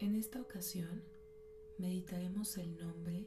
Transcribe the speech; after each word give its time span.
En 0.00 0.14
esta 0.14 0.40
ocasión 0.40 1.02
meditaremos 1.76 2.56
el 2.56 2.74
nombre 2.78 3.26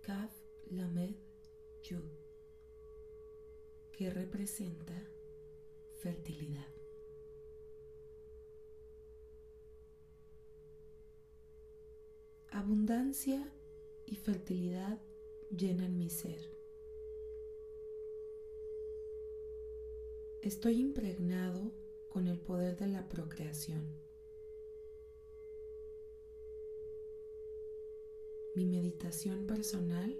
Kaf 0.00 0.32
Lamed 0.70 1.16
Yud, 1.82 2.08
que 3.90 4.10
representa 4.10 4.94
fertilidad. 5.94 6.68
Abundancia 12.50 13.52
y 14.06 14.14
fertilidad 14.14 15.02
llenan 15.50 15.98
mi 15.98 16.10
ser. 16.10 16.48
Estoy 20.42 20.80
impregnado 20.80 21.72
con 22.08 22.28
el 22.28 22.38
poder 22.38 22.76
de 22.76 22.86
la 22.86 23.08
procreación. 23.08 24.13
Mi 28.54 28.66
meditación 28.66 29.46
personal 29.46 30.16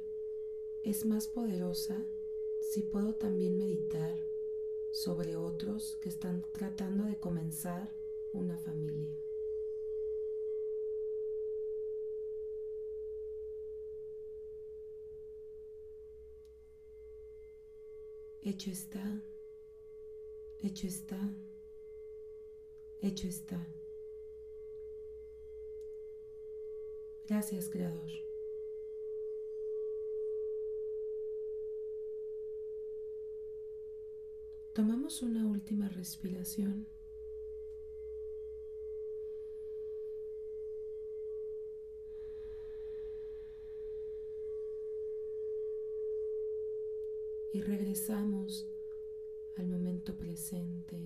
es 0.83 1.07
más 1.07 1.29
poderosa 1.29 2.05
si 2.61 2.83
puedo 2.83 3.15
también 3.15 3.57
meditar 3.57 4.17
sobre 4.91 5.37
otros 5.37 5.97
que 6.03 6.09
están 6.09 6.45
tratando 6.53 7.05
de 7.05 7.17
comenzar 7.17 7.93
una 8.33 8.59
familia. 8.59 9.17
Hecho 18.43 18.71
está, 18.71 19.23
hecho 20.61 20.87
está, 20.87 21.19
hecho 23.01 23.27
está. 23.27 23.84
Gracias, 27.27 27.71
Creador. 27.71 28.11
Tomamos 34.75 35.23
una 35.23 35.47
última 35.47 35.89
respiración. 35.89 36.87
Y 47.53 47.63
regresamos 47.63 48.67
al 49.55 49.69
momento 49.69 50.17
presente 50.17 50.99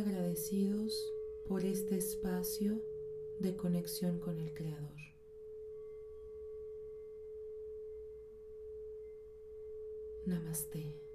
Agradecidos 0.00 1.14
por 1.46 1.64
este 1.64 1.96
espacio 1.96 2.82
de 3.38 3.54
conexión 3.56 4.18
con 4.18 4.40
el 4.40 4.52
Creador. 4.52 4.98
Namaste. 10.26 11.13